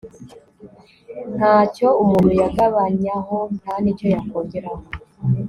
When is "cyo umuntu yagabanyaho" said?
1.73-3.37